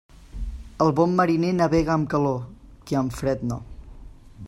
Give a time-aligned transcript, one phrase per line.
[0.85, 2.43] El bon mariner navega amb calor,
[2.89, 3.65] que amb fred no.